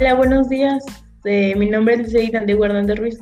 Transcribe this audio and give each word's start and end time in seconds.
Hola, 0.00 0.14
buenos 0.14 0.48
días. 0.48 0.82
Eh, 1.24 1.54
mi 1.56 1.68
nombre 1.68 1.92
es 1.92 2.00
Liceida 2.10 2.38
Andrés 2.38 2.58
Hernández 2.58 2.98
Ruiz. 2.98 3.18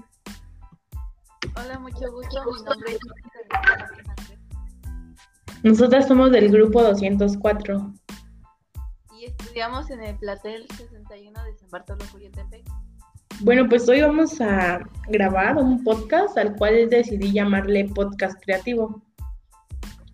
Hola, 1.57 1.77
mucho 1.81 2.09
gusto. 2.13 2.41
Mi 2.47 2.63
nombre 2.71 2.93
es 2.93 2.99
Nosotras 5.65 6.07
somos 6.07 6.31
del 6.31 6.53
grupo 6.53 6.81
204. 6.81 7.95
Y 9.19 9.25
estudiamos 9.25 9.91
en 9.91 10.05
el 10.05 10.17
platel 10.19 10.69
61 10.77 11.45
de 11.47 11.57
San 11.57 11.69
Bartolo 11.69 12.05
Cuyetepec. 12.13 12.63
Bueno, 13.41 13.69
pues 13.69 13.89
hoy 13.89 14.03
vamos 14.03 14.41
a 14.41 14.79
grabar 15.09 15.57
un 15.57 15.83
podcast 15.83 16.39
al 16.39 16.55
cual 16.55 16.89
decidí 16.89 17.33
llamarle 17.33 17.89
podcast 17.93 18.41
creativo. 18.45 19.03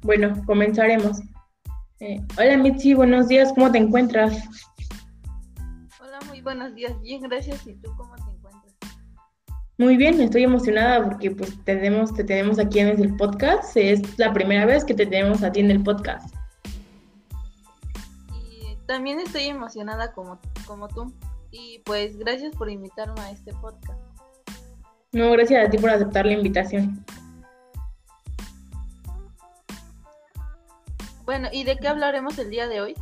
Bueno, 0.00 0.32
comenzaremos. 0.46 1.20
Eh, 2.00 2.22
hola 2.38 2.56
Mitzi, 2.56 2.94
buenos 2.94 3.28
días, 3.28 3.52
¿cómo 3.52 3.70
te 3.70 3.76
encuentras? 3.76 4.48
Hola, 6.06 6.18
muy 6.28 6.42
buenos 6.42 6.74
días, 6.74 7.00
bien, 7.00 7.22
gracias. 7.22 7.66
¿Y 7.66 7.72
tú 7.76 7.90
cómo 7.96 8.14
te 8.14 8.30
encuentras? 8.30 8.74
Muy 9.78 9.96
bien, 9.96 10.20
estoy 10.20 10.42
emocionada 10.42 11.02
porque 11.02 11.30
pues 11.30 11.56
tenemos, 11.64 12.12
te 12.12 12.22
tenemos 12.22 12.58
aquí 12.58 12.80
en 12.80 12.88
el 12.88 13.16
podcast. 13.16 13.74
Es 13.74 14.18
la 14.18 14.30
primera 14.34 14.66
vez 14.66 14.84
que 14.84 14.92
te 14.92 15.06
tenemos 15.06 15.42
a 15.42 15.50
ti 15.50 15.60
en 15.60 15.70
el 15.70 15.82
podcast. 15.82 16.34
Y 18.38 18.76
también 18.86 19.18
estoy 19.18 19.44
emocionada 19.44 20.12
como, 20.12 20.38
como 20.66 20.88
tú. 20.88 21.10
Y 21.50 21.78
pues 21.86 22.18
gracias 22.18 22.54
por 22.54 22.68
invitarme 22.68 23.18
a 23.22 23.30
este 23.30 23.54
podcast. 23.54 23.98
No, 25.12 25.30
gracias 25.30 25.66
a 25.66 25.70
ti 25.70 25.78
por 25.78 25.88
aceptar 25.88 26.26
la 26.26 26.32
invitación. 26.32 27.02
Bueno, 31.24 31.48
¿y 31.50 31.64
de 31.64 31.78
qué 31.78 31.88
hablaremos 31.88 32.38
el 32.38 32.50
día 32.50 32.68
de 32.68 32.82
hoy? 32.82 32.94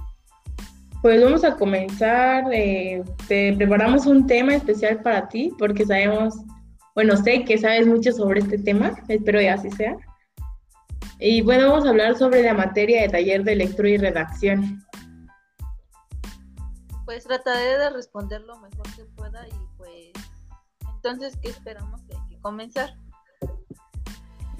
Pues 1.03 1.21
vamos 1.21 1.43
a 1.43 1.57
comenzar, 1.57 2.45
eh, 2.53 3.03
te 3.27 3.53
preparamos 3.57 4.07
un 4.07 4.25
tema 4.25 4.55
especial 4.55 5.01
para 5.03 5.29
ti 5.29 5.53
porque 5.59 5.85
sabemos, 5.85 6.37
bueno, 6.95 7.17
sé 7.17 7.45
que 7.45 7.59
sabes 7.59 7.89
mucho 7.89 8.13
sobre 8.13 8.39
este 8.39 8.57
tema, 8.57 8.95
espero 9.09 9.41
que 9.41 9.51
así 9.51 9.71
sea. 9.73 9.97
Y 11.19 11.43
bueno, 11.43 11.71
vamos 11.71 11.87
a 11.87 11.89
hablar 11.89 12.17
sobre 12.17 12.45
la 12.45 12.55
materia 12.55 13.03
de 13.03 13.09
taller 13.09 13.43
de 13.43 13.57
lectura 13.57 13.89
y 13.89 13.97
redacción. 13.97 14.81
Pues 17.05 17.25
trataré 17.25 17.79
de 17.79 17.91
responder 17.91 18.41
lo 18.43 18.61
mejor 18.61 18.87
que 18.95 19.05
pueda 19.17 19.45
y 19.49 19.77
pues 19.77 20.13
entonces, 20.95 21.37
¿qué 21.43 21.49
esperamos 21.49 22.01
que 22.03 22.15
hay 22.15 22.29
que 22.29 22.41
comenzar? 22.41 22.95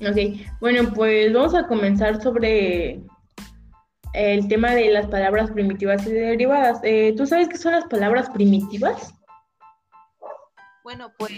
Ok, 0.01 0.41
bueno, 0.61 0.93
pues 0.93 1.33
vamos 1.33 1.55
a 1.55 1.69
comenzar 1.69 2.21
sobre 2.21 3.01
el 4.15 4.47
tema 4.49 4.75
de 4.75 4.91
las 4.91 5.07
palabras 5.07 5.51
primitivas 5.51 6.07
y 6.07 6.13
derivadas. 6.13 6.81
Eh, 6.83 7.15
¿Tú 7.17 7.27
sabes 7.27 7.49
qué 7.49 7.57
son 7.57 7.73
las 7.73 7.85
palabras 7.87 8.29
primitivas? 8.31 9.15
Bueno, 10.85 11.13
pues 11.19 11.33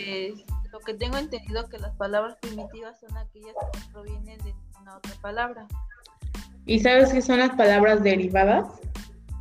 lo 0.72 0.80
que 0.80 0.95
tengo 0.95 1.17
entendido 1.17 1.69
que 1.69 1.78
las 1.78 1.95
palabras 1.97 2.36
primitivas 2.41 2.98
son 2.98 3.17
aquellas 3.17 3.55
que 3.72 3.92
provienen 3.92 4.39
de 4.39 4.55
una 4.80 4.97
otra 4.97 5.12
palabra. 5.20 5.69
¿Y 6.67 6.80
sabes 6.80 7.12
qué 7.12 7.22
son 7.22 7.39
las 7.39 7.50
palabras 7.50 8.02
derivadas? 8.02 8.67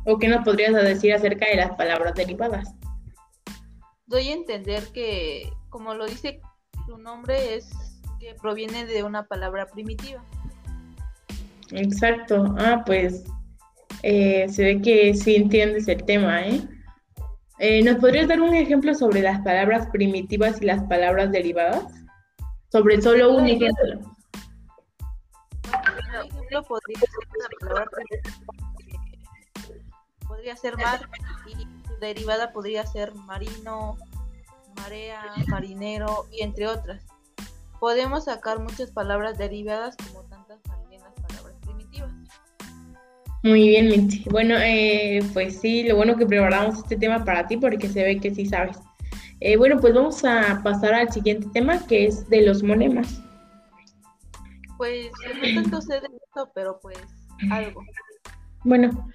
¿O 0.04 0.18
qué 0.18 0.28
nos 0.28 0.44
podrías 0.44 0.74
decir 0.74 1.14
acerca 1.14 1.46
de 1.46 1.56
las 1.56 1.70
palabras 1.76 2.14
derivadas? 2.14 2.74
Doy 4.06 4.28
a 4.28 4.34
entender 4.34 4.84
que, 4.92 5.50
como 5.70 5.94
lo 5.94 6.04
dice 6.04 6.40
su 6.86 6.98
nombre, 6.98 7.54
es 7.54 7.70
que 8.20 8.34
proviene 8.34 8.84
de 8.84 9.02
una 9.02 9.26
palabra 9.26 9.66
primitiva. 9.66 10.22
Exacto. 11.70 12.54
Ah, 12.58 12.82
pues 12.84 13.24
eh, 14.02 14.46
se 14.48 14.64
ve 14.64 14.82
que 14.82 15.14
sí 15.14 15.36
entiendes 15.36 15.88
el 15.88 16.04
tema, 16.04 16.42
¿eh? 16.42 16.60
¿eh? 17.58 17.82
¿Nos 17.82 17.96
podrías 17.96 18.28
dar 18.28 18.40
un 18.40 18.54
ejemplo 18.54 18.94
sobre 18.94 19.22
las 19.22 19.40
palabras 19.42 19.88
primitivas 19.92 20.60
y 20.60 20.66
las 20.66 20.82
palabras 20.84 21.32
derivadas? 21.32 21.84
Sobre 22.70 23.00
solo 23.00 23.36
un 23.36 23.46
ejemplo. 23.46 24.00
Un 25.66 26.26
ejemplo 26.26 26.62
podría 26.64 27.00
ser 27.00 27.28
una 27.36 27.48
palabra 27.60 27.90
podría 30.34 30.56
ser 30.56 30.76
mar 30.76 31.08
y 31.46 31.62
su 31.86 31.96
derivada 32.00 32.52
podría 32.52 32.84
ser 32.86 33.14
marino, 33.14 33.96
marea, 34.76 35.22
marinero 35.48 36.26
y 36.32 36.42
entre 36.42 36.66
otras. 36.66 37.04
Podemos 37.78 38.24
sacar 38.24 38.58
muchas 38.58 38.90
palabras 38.90 39.38
derivadas 39.38 39.96
como 39.96 40.23
Muy 43.44 43.68
bien, 43.68 43.88
Mitzi. 43.88 44.24
Bueno, 44.30 44.54
eh, 44.58 45.20
pues 45.34 45.60
sí, 45.60 45.82
lo 45.82 45.96
bueno 45.96 46.16
que 46.16 46.24
preparamos 46.24 46.78
este 46.78 46.96
tema 46.96 47.26
para 47.26 47.46
ti 47.46 47.58
porque 47.58 47.90
se 47.90 48.02
ve 48.02 48.18
que 48.18 48.34
sí 48.34 48.46
sabes. 48.46 48.78
Eh, 49.40 49.58
bueno, 49.58 49.78
pues 49.78 49.92
vamos 49.92 50.24
a 50.24 50.62
pasar 50.64 50.94
al 50.94 51.12
siguiente 51.12 51.46
tema 51.52 51.86
que 51.86 52.06
es 52.06 52.26
de 52.30 52.40
los 52.40 52.62
monemas. 52.62 53.20
Pues 54.78 55.10
no 55.42 55.62
tanto 55.62 55.82
sé 55.82 56.00
de 56.00 56.06
esto, 56.06 56.50
pero 56.54 56.80
pues 56.80 56.96
algo. 57.50 57.84
Bueno. 58.64 59.10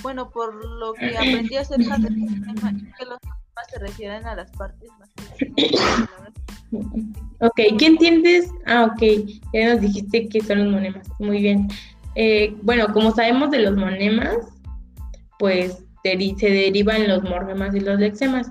Bueno, 0.00 0.30
por 0.30 0.54
lo 0.54 0.92
que 0.94 1.16
aprendí 1.18 1.56
acerca 1.56 1.98
del 1.98 2.14
tema, 2.14 2.72
que 2.96 3.04
los 3.04 3.18
monemas 3.20 3.66
se 3.68 3.78
refieren 3.80 4.26
a 4.26 4.36
las 4.36 4.52
partes 4.52 4.90
más 5.00 5.10
Ok, 7.40 7.56
¿qué 7.78 7.86
entiendes? 7.86 8.48
Ah, 8.66 8.84
ok, 8.84 9.02
ya 9.52 9.72
nos 9.74 9.80
dijiste 9.80 10.28
que 10.28 10.40
son 10.40 10.64
los 10.64 10.72
monemas. 10.72 11.08
Muy 11.18 11.42
bien. 11.42 11.68
Eh, 12.16 12.56
bueno, 12.62 12.92
como 12.92 13.10
sabemos 13.12 13.50
de 13.50 13.60
los 13.60 13.76
monemas, 13.76 14.36
pues 15.38 15.84
se 16.02 16.50
derivan 16.50 17.08
los 17.08 17.22
morfemas 17.22 17.74
y 17.74 17.80
los 17.80 17.98
lexemas. 17.98 18.50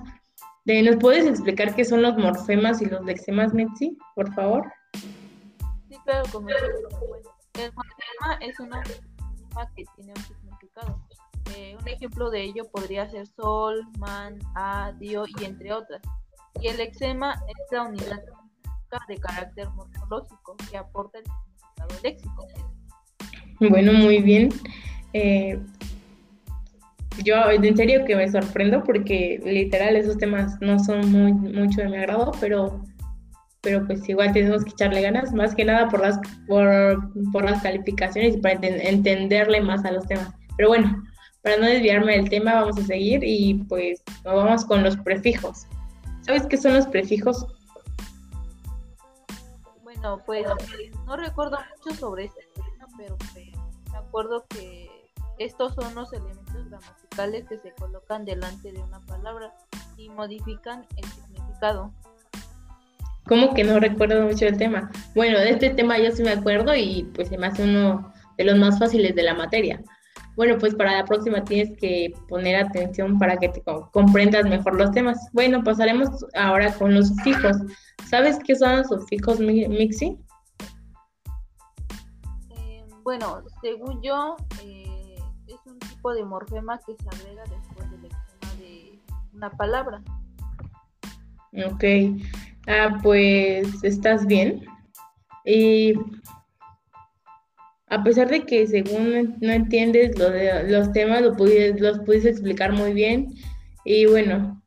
¿Nos 0.66 0.96
puedes 0.96 1.26
explicar 1.26 1.74
qué 1.74 1.84
son 1.84 2.02
los 2.02 2.16
morfemas 2.16 2.82
y 2.82 2.86
los 2.86 3.04
lexemas, 3.04 3.54
Metzi, 3.54 3.96
por 4.14 4.32
favor? 4.34 4.70
Sí, 5.88 5.96
claro, 6.04 6.24
como 6.32 6.48
el 6.48 7.72
morfema 7.74 8.38
es 8.40 8.58
una 8.58 8.76
morfema 8.78 9.70
que 9.76 9.84
tiene 9.94 10.12
un 10.16 10.22
significado. 10.24 11.00
Eh, 11.54 11.76
un 11.78 11.86
ejemplo 11.86 12.30
de 12.30 12.42
ello 12.42 12.64
podría 12.72 13.08
ser 13.08 13.26
sol, 13.26 13.86
man, 13.98 14.38
a, 14.56 14.92
dio 14.98 15.24
y 15.38 15.44
entre 15.44 15.72
otras. 15.72 16.02
Y 16.60 16.68
el 16.68 16.78
lexema 16.78 17.34
es 17.34 17.56
la 17.70 17.82
unidad 17.84 18.20
de 19.08 19.18
carácter 19.18 19.68
morfológico 19.70 20.56
que 20.70 20.76
aporta 20.76 21.18
el 21.18 21.24
significado 21.24 22.02
léxico. 22.02 22.46
Bueno, 23.60 23.92
muy 23.92 24.20
bien. 24.20 24.50
Eh, 25.12 25.58
yo 27.22 27.36
en 27.50 27.76
serio 27.76 28.04
que 28.04 28.16
me 28.16 28.28
sorprendo 28.28 28.82
porque 28.82 29.40
literal 29.44 29.96
esos 29.96 30.18
temas 30.18 30.60
no 30.60 30.78
son 30.78 31.12
muy 31.12 31.32
mucho 31.32 31.82
de 31.82 31.88
mi 31.88 31.96
agrado, 31.96 32.32
pero 32.40 32.82
pero 33.60 33.86
pues 33.86 34.06
igual 34.08 34.32
tenemos 34.32 34.62
que 34.62 34.70
echarle 34.70 35.00
ganas, 35.00 35.32
más 35.32 35.54
que 35.54 35.64
nada 35.64 35.88
por 35.88 36.00
las 36.00 36.20
por, 36.46 37.44
las 37.44 37.62
calificaciones 37.62 38.36
y 38.36 38.38
para 38.38 38.58
entenderle 38.62 39.60
más 39.62 39.84
a 39.84 39.92
los 39.92 40.06
temas. 40.06 40.28
Pero 40.56 40.68
bueno, 40.68 41.02
para 41.42 41.56
no 41.56 41.66
desviarme 41.66 42.16
del 42.16 42.28
tema, 42.28 42.54
vamos 42.54 42.78
a 42.78 42.84
seguir 42.84 43.22
y 43.24 43.54
pues 43.68 44.02
nos 44.24 44.34
vamos 44.34 44.64
con 44.66 44.82
los 44.82 44.96
prefijos. 44.98 45.66
¿Sabes 46.22 46.46
qué 46.46 46.56
son 46.56 46.74
los 46.74 46.86
prefijos? 46.86 47.46
Bueno, 49.82 50.20
pues 50.26 50.44
no 51.06 51.16
recuerdo 51.16 51.58
mucho 51.84 51.96
sobre 51.98 52.24
este 52.26 52.40
pero 52.96 53.16
me 53.34 53.43
acuerdo 54.14 54.46
que 54.48 54.88
estos 55.40 55.74
son 55.74 55.92
los 55.96 56.12
elementos 56.12 56.68
gramaticales 56.70 57.48
que 57.48 57.58
se 57.58 57.72
colocan 57.72 58.24
delante 58.24 58.70
de 58.70 58.78
una 58.80 59.00
palabra 59.00 59.52
y 59.96 60.08
modifican 60.08 60.86
el 60.96 61.04
significado. 61.04 61.92
¿Cómo 63.26 63.54
que 63.54 63.64
no 63.64 63.80
recuerdo 63.80 64.22
mucho 64.22 64.46
el 64.46 64.56
tema? 64.56 64.88
Bueno, 65.16 65.40
de 65.40 65.50
este 65.50 65.70
tema 65.70 65.98
yo 65.98 66.12
sí 66.12 66.22
me 66.22 66.30
acuerdo 66.30 66.76
y 66.76 67.10
pues 67.12 67.28
se 67.28 67.36
me 67.36 67.48
hace 67.48 67.64
uno 67.64 68.12
de 68.38 68.44
los 68.44 68.56
más 68.56 68.78
fáciles 68.78 69.16
de 69.16 69.24
la 69.24 69.34
materia. 69.34 69.82
Bueno, 70.36 70.58
pues 70.58 70.76
para 70.76 70.96
la 70.96 71.04
próxima 71.04 71.42
tienes 71.42 71.76
que 71.76 72.12
poner 72.28 72.54
atención 72.54 73.18
para 73.18 73.36
que 73.36 73.48
te 73.48 73.64
comprendas 73.90 74.44
mejor 74.44 74.76
los 74.76 74.92
temas. 74.92 75.18
Bueno, 75.32 75.64
pasaremos 75.64 76.24
ahora 76.34 76.72
con 76.74 76.94
los 76.94 77.08
sufijos. 77.08 77.56
¿Sabes 78.08 78.38
qué 78.46 78.54
son 78.54 78.76
los 78.76 78.86
sufijos, 78.86 79.40
Mixi? 79.40 80.16
Bueno, 83.04 83.42
según 83.60 84.00
yo, 84.00 84.36
eh, 84.62 85.14
es 85.46 85.58
un 85.66 85.78
tipo 85.78 86.14
de 86.14 86.24
morfema 86.24 86.80
que 86.86 86.96
se 86.96 87.08
agrega 87.08 87.44
después 87.44 87.90
del 87.90 88.06
extrema 88.06 88.54
de 88.58 88.98
una 89.34 89.50
palabra. 89.50 90.02
Ok. 91.66 91.84
Ah, 92.66 92.98
pues 93.02 93.84
estás 93.84 94.26
bien. 94.26 94.64
Y 95.44 95.92
a 97.88 98.02
pesar 98.02 98.30
de 98.30 98.46
que 98.46 98.66
según 98.66 99.36
no 99.38 99.52
entiendes 99.52 100.18
lo 100.18 100.30
los 100.66 100.90
temas, 100.92 101.20
lo 101.20 101.34
los 101.34 102.00
puedes 102.06 102.24
explicar 102.24 102.72
muy 102.72 102.94
bien. 102.94 103.34
Y 103.84 104.06
bueno, 104.06 104.63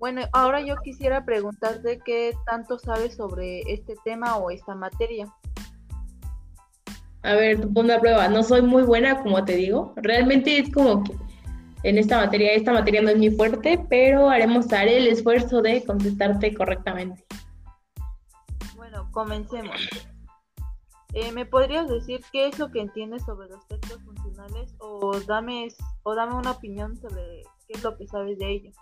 Bueno, 0.00 0.22
ahora 0.32 0.62
yo 0.62 0.76
quisiera 0.82 1.26
preguntarte 1.26 2.00
qué 2.02 2.34
tanto 2.46 2.78
sabes 2.78 3.16
sobre 3.16 3.60
este 3.70 3.94
tema 4.02 4.38
o 4.38 4.50
esta 4.50 4.74
materia. 4.74 5.30
A 7.22 7.34
ver, 7.34 7.60
punto 7.60 7.92
de 7.92 7.98
prueba. 7.98 8.26
No 8.28 8.42
soy 8.42 8.62
muy 8.62 8.82
buena, 8.82 9.22
como 9.22 9.44
te 9.44 9.56
digo. 9.56 9.92
Realmente 9.96 10.56
es 10.56 10.72
como 10.72 11.04
que 11.04 11.12
en 11.82 11.98
esta 11.98 12.16
materia, 12.16 12.52
esta 12.52 12.72
materia 12.72 13.02
no 13.02 13.10
es 13.10 13.18
muy 13.18 13.30
fuerte, 13.30 13.78
pero 13.90 14.30
haremos, 14.30 14.72
haré 14.72 14.96
el 14.96 15.06
esfuerzo 15.06 15.60
de 15.60 15.84
contestarte 15.84 16.54
correctamente. 16.54 17.22
Bueno, 18.76 19.06
comencemos. 19.12 19.76
Eh, 21.12 21.30
¿Me 21.32 21.44
podrías 21.44 21.90
decir 21.90 22.22
qué 22.32 22.46
es 22.46 22.58
lo 22.58 22.70
que 22.70 22.80
entiendes 22.80 23.22
sobre 23.24 23.50
los 23.50 23.68
textos 23.68 24.00
funcionales 24.02 24.74
o 24.78 25.20
dame, 25.26 25.68
o 26.04 26.14
dame 26.14 26.36
una 26.36 26.52
opinión 26.52 26.96
sobre 26.96 27.42
qué 27.68 27.74
es 27.74 27.82
lo 27.82 27.98
que 27.98 28.06
sabes 28.06 28.38
de 28.38 28.50
ellos? 28.50 28.74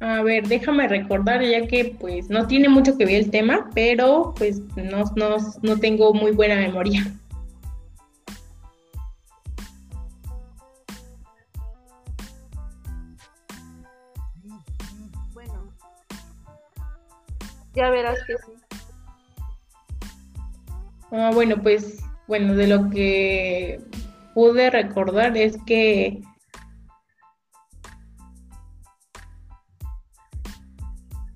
A 0.00 0.22
ver, 0.22 0.48
déjame 0.48 0.88
recordar 0.88 1.42
ya 1.42 1.66
que 1.66 1.94
pues 2.00 2.30
no 2.30 2.46
tiene 2.46 2.70
mucho 2.70 2.96
que 2.96 3.04
ver 3.04 3.16
el 3.16 3.30
tema, 3.30 3.68
pero 3.74 4.32
pues 4.36 4.60
no, 4.74 5.04
no, 5.14 5.36
no 5.60 5.78
tengo 5.78 6.14
muy 6.14 6.30
buena 6.30 6.56
memoria. 6.56 7.06
Bueno, 15.34 15.70
ya 17.74 17.90
verás 17.90 18.18
que 18.26 18.36
sí. 18.38 18.52
Ah, 21.12 21.30
bueno, 21.34 21.60
pues 21.62 22.02
bueno, 22.26 22.54
de 22.54 22.68
lo 22.68 22.88
que 22.88 23.82
pude 24.32 24.70
recordar 24.70 25.36
es 25.36 25.58
que 25.66 26.22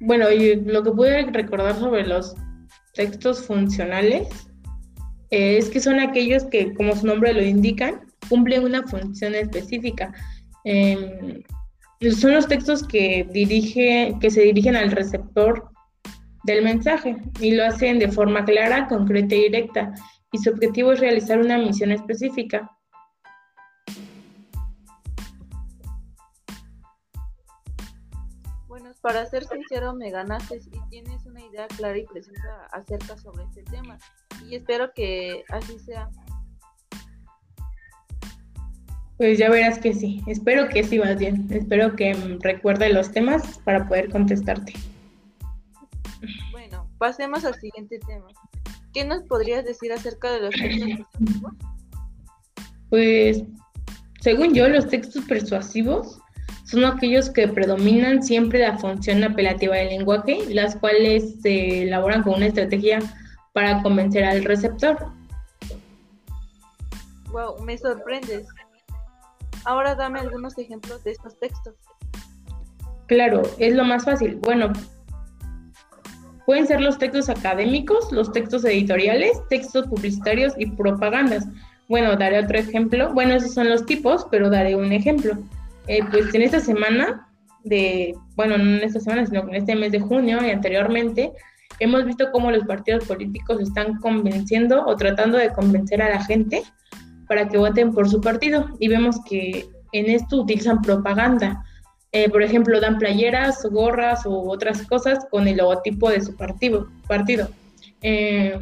Bueno, 0.07 0.31
y 0.31 0.57
lo 0.57 0.83
que 0.83 0.91
pude 0.91 1.23
recordar 1.31 1.77
sobre 1.77 2.07
los 2.07 2.35
textos 2.93 3.47
funcionales 3.47 4.29
es 5.31 5.71
que 5.71 5.81
son 5.81 5.99
aquellos 5.99 6.45
que, 6.45 6.75
como 6.75 6.95
su 6.95 7.07
nombre 7.07 7.33
lo 7.33 7.43
indican, 7.43 8.03
cumplen 8.29 8.65
una 8.65 8.87
función 8.87 9.35
específica. 9.35 10.13
Em, 10.65 11.43
son 12.13 12.35
los 12.35 12.47
textos 12.47 12.87
que, 12.87 13.27
dirige, 13.33 14.15
que 14.21 14.31
se 14.31 14.43
dirigen 14.43 14.77
al 14.77 14.91
receptor 14.91 15.71
del 16.45 16.63
mensaje 16.63 17.17
y 17.41 17.53
lo 17.53 17.65
hacen 17.65 17.99
de 17.99 18.09
forma 18.09 18.45
clara, 18.45 18.87
concreta 18.89 19.35
y 19.35 19.45
directa. 19.45 19.95
Y 20.33 20.39
su 20.39 20.51
objetivo 20.51 20.93
es 20.93 21.01
realizar 21.01 21.39
una 21.39 21.57
misión 21.57 21.93
específica. 21.93 22.71
Para 29.05 29.27
ser 29.27 29.45
sincero, 29.45 29.93
me 29.93 30.11
ganaste 30.11 30.63
y 30.73 30.81
tienes 30.89 31.27
una 31.27 31.43
idea 31.43 31.67
clara 31.77 31.99
y 31.99 32.07
precisa 32.07 32.65
acerca 32.73 33.19
sobre 33.19 33.45
este 33.45 33.63
tema. 33.65 33.99
Y 34.49 34.55
espero 34.55 34.95
que 34.95 35.45
así 35.51 35.79
sea. 35.79 36.09
Pues 39.19 39.37
ya 39.37 39.51
verás 39.51 39.79
que 39.79 39.93
sí. 39.93 40.23
Espero 40.27 40.71
que 40.71 40.83
sí 40.83 40.99
vas 40.99 41.19
bien. 41.19 41.47
Espero 41.51 41.95
que 41.95 42.15
recuerde 42.41 42.95
los 42.95 43.13
temas 43.13 43.59
para 43.59 43.87
poder 43.87 44.09
contestarte. 44.09 44.73
Bueno, 46.51 46.89
pasemos 46.97 47.45
al 47.45 47.61
siguiente 47.61 47.99
tema. 48.07 48.29
¿Qué 48.95 49.05
nos 49.05 49.23
podrías 49.25 49.67
decir 49.67 49.93
acerca 49.93 50.33
de 50.33 50.41
los 50.41 50.55
textos 50.55 51.07
persuasivos? 51.11 51.53
Pues, 52.89 53.45
según 54.23 54.55
yo, 54.55 54.67
los 54.67 54.89
textos 54.89 55.23
persuasivos 55.27 56.23
son 56.75 56.85
aquellos 56.85 57.31
que 57.31 57.49
predominan 57.49 58.23
siempre 58.23 58.61
la 58.61 58.77
función 58.79 59.25
apelativa 59.25 59.77
del 59.77 59.89
lenguaje, 59.89 60.39
las 60.49 60.77
cuales 60.77 61.41
se 61.41 61.83
elaboran 61.83 62.23
con 62.23 62.35
una 62.35 62.47
estrategia 62.47 62.99
para 63.53 63.83
convencer 63.83 64.25
al 64.25 64.45
receptor. 64.45 64.99
Wow, 67.33 67.63
me 67.65 67.79
sorprendes. 67.79 68.47
Ahora 69.65 69.95
dame 69.95 70.21
algunos 70.21 70.59
ejemplos 70.59 71.03
de 71.05 71.13
estos 71.13 71.39
textos. 71.41 71.75
Claro, 73.07 73.43
es 73.59 73.75
lo 73.75 73.85
más 73.85 74.05
fácil. 74.05 74.37
Bueno, 74.37 74.73
pueden 76.47 76.67
ser 76.67 76.81
los 76.81 76.99
textos 76.99 77.29
académicos, 77.29 78.13
los 78.13 78.33
textos 78.33 78.65
editoriales, 78.65 79.41
textos 79.49 79.87
publicitarios 79.89 80.53
y 80.59 80.67
propagandas. 80.67 81.47
Bueno, 81.89 82.17
daré 82.17 82.39
otro 82.41 82.59
ejemplo. 82.59 83.13
Bueno, 83.13 83.35
esos 83.35 83.55
son 83.55 83.69
los 83.69 83.85
tipos, 83.85 84.27
pero 84.31 84.51
daré 84.51 84.75
un 84.75 84.93
ejemplo. 84.93 85.37
Eh, 85.87 86.01
pues 86.11 86.35
en 86.35 86.43
esta 86.43 86.61
semana 86.61 87.29
de, 87.65 88.15
bueno, 88.37 88.57
no 88.59 88.65
en 88.77 88.83
esta 88.83 89.01
semana, 89.01 89.27
sino 89.27 89.41
en 89.49 89.55
este 89.55 89.75
mes 89.75 89.93
de 89.93 90.01
junio 90.01 90.39
y 90.45 90.51
anteriormente, 90.51 91.33
hemos 91.79 92.05
visto 92.05 92.31
cómo 92.33 92.51
los 92.51 92.65
partidos 92.65 93.05
políticos 93.05 93.61
están 93.61 93.99
convenciendo 94.01 94.85
o 94.87 94.97
tratando 94.97 95.39
de 95.39 95.53
convencer 95.53 96.03
a 96.03 96.11
la 96.11 96.25
gente 96.25 96.63
para 97.29 97.49
que 97.49 97.59
voten 97.59 97.93
por 97.93 98.09
su 98.09 98.21
partido. 98.21 98.69
Y 98.79 98.89
vemos 98.89 99.17
que 99.29 99.67
en 99.93 100.11
esto 100.11 100.43
utilizan 100.43 100.83
propaganda. 100.83 101.65
Eh, 102.13 102.29
por 102.31 102.43
ejemplo, 102.43 102.81
dan 102.81 102.99
playeras, 102.99 103.65
gorras 103.71 104.25
u 104.25 104.51
otras 104.51 104.83
cosas 104.87 105.27
con 105.31 105.49
el 105.49 105.57
logotipo 105.57 106.11
de 106.11 106.21
su 106.21 106.37
partido. 106.37 106.89
partido. 107.09 107.49
Eh, 108.03 108.59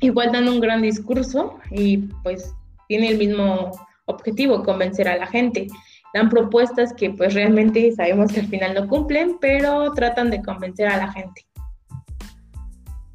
igual 0.00 0.32
dan 0.32 0.48
un 0.48 0.60
gran 0.60 0.82
discurso 0.82 1.58
y 1.70 1.98
pues 2.22 2.54
tiene 2.88 3.08
el 3.08 3.18
mismo 3.18 3.72
objetivo, 4.06 4.62
convencer 4.62 5.08
a 5.08 5.16
la 5.16 5.26
gente 5.26 5.66
dan 6.14 6.30
propuestas 6.30 6.92
que 6.94 7.10
pues 7.10 7.34
realmente 7.34 7.90
sabemos 7.92 8.32
que 8.32 8.40
al 8.40 8.46
final 8.46 8.72
no 8.72 8.88
cumplen, 8.88 9.36
pero 9.40 9.92
tratan 9.92 10.30
de 10.30 10.40
convencer 10.40 10.86
a 10.86 10.96
la 10.96 11.12
gente. 11.12 11.44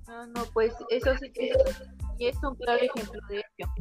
No, 0.05 0.27
no, 0.27 0.43
pues 0.53 0.73
eso 0.89 1.17
sí 1.17 1.31
que 1.31 1.53
es 2.19 2.35
un 2.43 2.55
claro 2.55 2.81
ejemplo 2.81 3.21
de 3.29 3.37
ello. 3.37 3.71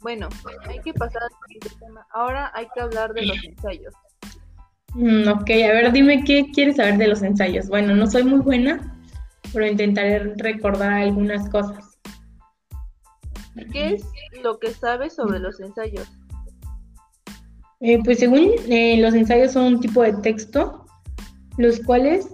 Bueno, 0.00 0.28
hay 0.66 0.80
que 0.80 0.92
pasar 0.92 1.22
al 1.22 1.30
siguiente 1.46 1.70
tema. 1.78 2.04
Ahora 2.12 2.50
hay 2.54 2.66
que 2.74 2.80
hablar 2.80 3.14
de 3.14 3.24
los 3.24 3.44
ensayos. 3.44 3.94
Mm, 4.94 5.28
ok, 5.28 5.48
a 5.48 5.72
ver, 5.72 5.92
dime 5.92 6.24
qué 6.24 6.50
quieres 6.52 6.76
saber 6.76 6.96
de 6.98 7.06
los 7.06 7.22
ensayos. 7.22 7.68
Bueno, 7.68 7.94
no 7.94 8.08
soy 8.08 8.24
muy 8.24 8.40
buena, 8.40 8.98
pero 9.52 9.64
intentaré 9.64 10.34
recordar 10.38 10.92
algunas 10.92 11.48
cosas. 11.50 12.00
¿Qué 13.70 13.94
es 13.94 14.04
lo 14.42 14.58
que 14.58 14.72
sabes 14.72 15.14
sobre 15.14 15.38
los 15.38 15.60
ensayos? 15.60 16.10
Eh, 17.84 17.98
pues 18.04 18.20
según 18.20 18.52
eh, 18.68 18.96
los 18.98 19.12
ensayos 19.12 19.52
son 19.52 19.74
un 19.74 19.80
tipo 19.80 20.02
de 20.02 20.12
texto, 20.12 20.86
los 21.56 21.80
cuales, 21.80 22.28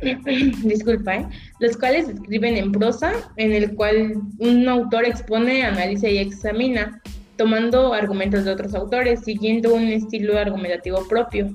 disculpa, 0.64 1.16
eh, 1.16 1.28
los 1.60 1.76
cuales 1.76 2.08
escriben 2.08 2.56
en 2.56 2.72
prosa, 2.72 3.12
en 3.36 3.52
el 3.52 3.74
cual 3.74 4.14
un 4.38 4.66
autor 4.66 5.04
expone, 5.04 5.62
analiza 5.62 6.08
y 6.08 6.16
examina, 6.16 7.02
tomando 7.36 7.92
argumentos 7.92 8.46
de 8.46 8.52
otros 8.52 8.74
autores, 8.74 9.20
siguiendo 9.24 9.74
un 9.74 9.88
estilo 9.88 10.38
argumentativo 10.38 11.06
propio. 11.06 11.54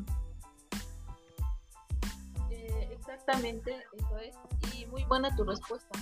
exactamente, 2.91 3.77
eso 3.97 4.17
es. 4.19 4.35
Y 4.75 4.85
muy 4.85 5.03
buena 5.05 5.35
tu 5.35 5.43
respuesta. 5.43 5.97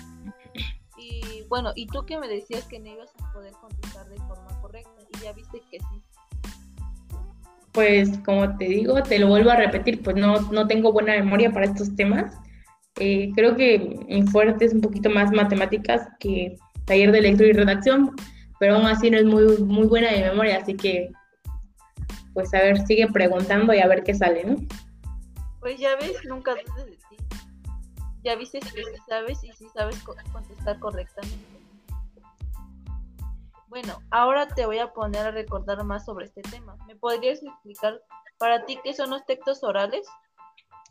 Y 0.98 1.44
bueno, 1.48 1.72
y 1.76 1.88
tú 1.88 2.06
que 2.06 2.18
me 2.18 2.28
decías 2.28 2.66
que 2.66 2.78
no 2.78 2.90
ibas 2.90 3.12
a 3.22 3.32
poder 3.32 3.54
contestar 3.54 4.10
de 4.10 4.18
forma 4.18 4.60
correcta, 4.62 5.02
y 5.14 5.24
ya 5.24 5.32
viste 5.32 5.62
que 5.72 5.80
sí 5.80 6.02
pues 7.72 8.18
como 8.26 8.58
te 8.58 8.66
digo, 8.66 9.02
te 9.04 9.20
lo 9.20 9.28
vuelvo 9.28 9.52
a 9.52 9.56
repetir, 9.56 10.02
pues 10.02 10.16
no, 10.16 10.42
no 10.52 10.68
tengo 10.68 10.92
buena 10.92 11.14
memoria 11.14 11.52
para 11.52 11.66
estos 11.66 11.96
temas. 11.96 12.36
Eh, 13.00 13.32
creo 13.36 13.56
que 13.56 13.98
mi 14.08 14.24
fuerte 14.24 14.66
es 14.66 14.74
un 14.74 14.82
poquito 14.82 15.10
más 15.10 15.32
matemáticas 15.32 16.08
que 16.20 16.58
taller 16.86 17.12
de 17.12 17.22
lectura 17.22 17.50
y 17.50 17.54
redacción, 17.54 18.16
pero 18.60 18.76
aún 18.76 18.86
así 18.86 19.10
no 19.10 19.18
es 19.18 19.26
muy, 19.26 19.58
muy 19.60 19.88
buena 19.88 20.12
de 20.12 20.22
memoria, 20.22 20.58
así 20.58 20.76
que 20.76 21.10
pues 22.34 22.54
a 22.54 22.60
ver, 22.60 22.86
sigue 22.86 23.08
preguntando 23.08 23.74
y 23.74 23.80
a 23.80 23.88
ver 23.88 24.04
qué 24.04 24.14
sale, 24.14 24.44
¿no? 24.44 24.56
Pues 25.60 25.78
ya 25.78 25.96
ves, 25.98 26.24
nunca 26.26 26.54
dudes 26.54 26.86
de 26.86 26.92
ti. 26.92 27.18
Ya 28.24 28.36
viste 28.36 28.60
que 28.60 28.84
sabes 29.08 29.44
y 29.44 29.52
sí 29.54 29.68
sabes 29.74 30.02
contestar 30.32 30.80
correctamente. 30.80 31.59
Bueno, 33.70 34.02
ahora 34.10 34.48
te 34.48 34.66
voy 34.66 34.80
a 34.80 34.92
poner 34.94 35.28
a 35.28 35.32
recordar 35.32 35.84
más 35.84 36.04
sobre 36.04 36.26
este 36.26 36.42
tema. 36.42 36.76
¿Me 36.88 36.96
podrías 36.96 37.44
explicar 37.44 38.02
para 38.40 38.66
ti 38.66 38.80
qué 38.84 38.96
son 38.96 39.12
los 39.12 39.24
textos 39.28 39.64
orales? 39.64 40.08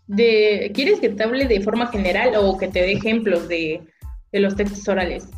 De, 0.06 0.70
¿Quieres 0.72 1.00
que 1.00 1.08
te 1.08 1.24
hable 1.24 1.46
de 1.46 1.60
forma 1.60 1.88
general 1.88 2.36
o 2.36 2.56
que 2.56 2.68
te 2.68 2.80
dé 2.80 2.92
ejemplos 2.92 3.48
de, 3.48 3.84
de 4.30 4.40
los 4.40 4.54
textos 4.54 4.86
orales? 4.86 5.28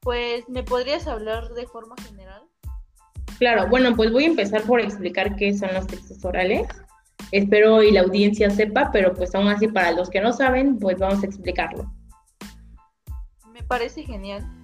Pues, 0.00 0.48
¿me 0.48 0.64
podrías 0.64 1.06
hablar 1.06 1.50
de 1.50 1.68
forma 1.68 1.94
general? 2.02 2.42
Claro, 3.38 3.68
bueno, 3.68 3.94
pues 3.94 4.10
voy 4.10 4.24
a 4.24 4.28
empezar 4.28 4.62
por 4.62 4.80
explicar 4.80 5.36
qué 5.36 5.56
son 5.56 5.72
los 5.72 5.86
textos 5.86 6.24
orales. 6.24 6.66
Espero 7.30 7.80
y 7.84 7.92
la 7.92 8.00
audiencia 8.00 8.50
sepa, 8.50 8.90
pero 8.92 9.14
pues 9.14 9.32
aún 9.36 9.46
así 9.46 9.68
para 9.68 9.92
los 9.92 10.10
que 10.10 10.20
no 10.20 10.32
saben, 10.32 10.80
pues 10.80 10.98
vamos 10.98 11.22
a 11.22 11.26
explicarlo. 11.26 11.88
Me 13.52 13.62
parece 13.62 14.02
genial. 14.02 14.57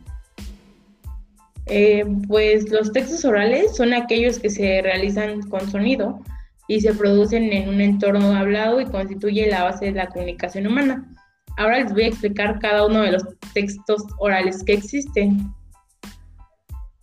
Eh, 1.67 2.05
pues 2.29 2.71
los 2.71 2.93
textos 2.93 3.25
orales 3.25 3.75
son 3.75 3.95
aquellos 3.95 4.39
que 4.39 4.51
se 4.51 4.83
realizan 4.83 5.41
con 5.49 5.71
sonido 5.71 6.21
y 6.69 6.81
se 6.81 6.93
producen 6.93 7.53
en 7.53 7.69
un 7.69 7.81
entorno 7.81 8.35
hablado 8.37 8.81
y 8.81 8.87
constituye 8.87 9.49
la 9.49 9.65
base 9.65 9.87
de 9.87 9.93
la 9.93 10.09
comunicación 10.09 10.67
humana. 10.67 11.09
ahora 11.57 11.79
les 11.79 11.93
voy 11.93 12.05
a 12.05 12.09
explicar 12.09 12.59
cada 12.59 12.85
uno 12.87 13.01
de 13.01 13.13
los 13.13 13.23
textos 13.55 14.03
orales 14.19 14.63
que 14.65 14.75
existen. 14.75 15.55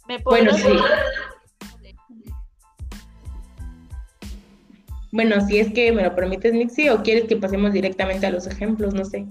¿Me 0.07 0.17
Bueno, 0.19 0.53
sí. 0.53 0.69
Bueno, 5.13 5.45
si 5.45 5.59
es 5.59 5.73
que 5.73 5.91
me 5.91 6.03
lo 6.03 6.15
permites, 6.15 6.53
Nixie, 6.53 6.89
o 6.89 7.03
quieres 7.03 7.25
que 7.25 7.35
pasemos 7.35 7.73
directamente 7.73 8.25
a 8.25 8.31
los 8.31 8.47
ejemplos, 8.47 8.93
no 8.93 9.03
sé. 9.03 9.27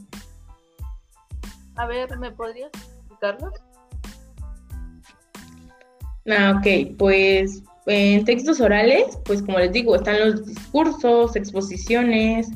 A 1.77 1.87
ver, 1.87 2.19
¿me 2.19 2.31
podrías 2.33 2.71
explicarlos? 2.75 3.55
Ah, 6.31 6.55
ok, 6.57 6.97
pues 6.97 7.63
en 7.87 8.25
textos 8.25 8.61
orales, 8.61 9.19
pues 9.25 9.43
como 9.43 9.59
les 9.59 9.73
digo, 9.73 9.97
están 9.97 10.21
los 10.21 10.47
discursos, 10.47 11.35
exposiciones, 11.35 12.49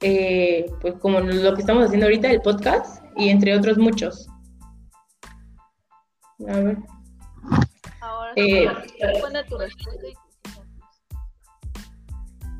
eh, 0.00 0.66
pues 0.80 0.94
como 0.94 1.20
lo 1.20 1.54
que 1.54 1.60
estamos 1.60 1.84
haciendo 1.84 2.06
ahorita, 2.06 2.30
el 2.30 2.40
podcast, 2.40 3.04
y 3.16 3.28
entre 3.28 3.56
otros 3.56 3.78
muchos. 3.78 4.28
A 6.48 6.58
ver. 6.58 6.78
Ahora 8.00 8.32
Eh, 8.36 8.68
tu 9.48 9.58
respuesta 9.58 10.06
y. 10.08 10.14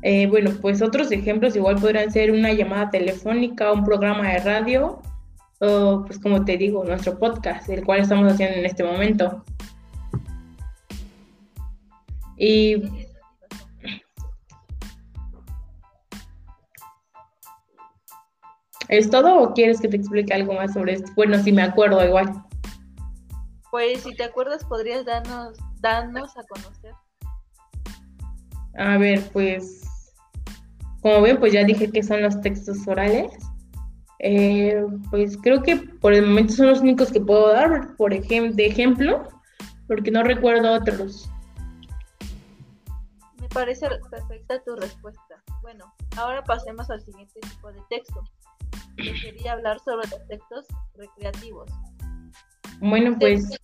Eh, 0.07 0.27
bueno, 0.27 0.51
pues 0.61 0.83
otros 0.83 1.11
ejemplos 1.11 1.55
igual 1.55 1.77
podrían 1.77 2.11
ser 2.11 2.31
una 2.31 2.53
llamada 2.53 2.91
telefónica, 2.91 3.71
un 3.71 3.83
programa 3.83 4.29
de 4.29 4.39
radio, 4.39 5.01
o 5.59 6.03
pues 6.05 6.19
como 6.19 6.45
te 6.45 6.57
digo, 6.57 6.85
nuestro 6.85 7.17
podcast, 7.17 7.67
el 7.69 7.83
cual 7.83 8.01
estamos 8.01 8.31
haciendo 8.31 8.57
en 8.57 8.65
este 8.65 8.83
momento. 8.83 9.43
Y 12.37 13.07
¿es 18.89 19.09
todo 19.09 19.39
o 19.39 19.53
quieres 19.53 19.79
que 19.79 19.87
te 19.87 19.97
explique 19.97 20.33
algo 20.33 20.53
más 20.53 20.73
sobre 20.73 20.93
esto? 20.93 21.11
Bueno, 21.15 21.41
si 21.41 21.51
me 21.51 21.63
acuerdo 21.63 22.05
igual. 22.05 22.43
Pues 23.71 24.03
si 24.03 24.15
te 24.15 24.23
acuerdas, 24.23 24.63
podrías 24.65 25.05
darnos, 25.05 25.57
darnos 25.79 26.37
a 26.37 26.43
conocer. 26.43 26.93
A 28.77 28.97
ver, 28.97 29.21
pues, 29.31 29.83
como 31.01 31.21
ven, 31.21 31.39
pues 31.39 31.53
ya 31.53 31.63
dije 31.63 31.89
que 31.91 32.03
son 32.03 32.21
los 32.21 32.39
textos 32.41 32.87
orales. 32.87 33.31
Eh, 34.19 34.83
pues 35.11 35.37
creo 35.37 35.61
que 35.61 35.75
por 35.75 36.13
el 36.13 36.25
momento 36.25 36.53
son 36.53 36.67
los 36.67 36.81
únicos 36.81 37.11
que 37.11 37.19
puedo 37.19 37.49
dar, 37.49 37.95
por 37.97 38.13
ejemplo, 38.13 38.55
de 38.55 38.65
ejemplo, 38.65 39.27
porque 39.87 40.11
no 40.11 40.23
recuerdo 40.23 40.73
otros. 40.73 41.29
Parece 43.55 43.87
perfecta 44.09 44.61
tu 44.65 44.75
respuesta. 44.75 45.41
Bueno, 45.61 45.85
ahora 46.17 46.43
pasemos 46.43 46.89
al 46.89 46.99
siguiente 46.99 47.39
tipo 47.39 47.71
de 47.71 47.79
texto. 47.89 48.21
Que 48.97 49.13
quería 49.13 49.53
hablar 49.53 49.79
sobre 49.79 50.09
los 50.09 50.27
textos 50.27 50.65
recreativos. 50.95 51.71
Bueno, 52.81 53.17
pues, 53.17 53.57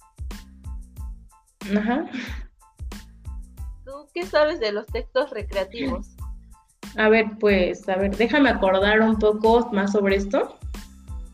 ajá. 1.76 2.06
¿Tú 3.84 4.08
qué 4.14 4.26
sabes 4.26 4.62
de 4.62 4.72
los 4.72 4.86
textos 4.88 5.30
recreativos? 5.32 6.16
A 6.96 7.10
ver, 7.10 7.26
pues, 7.42 7.90
a 7.90 7.98
ver, 7.98 8.16
déjame 8.16 8.50
acordar 8.50 9.02
un 9.02 9.20
poco 9.20 9.70
más 9.74 9.92
sobre 9.92 10.16
esto 10.16 10.58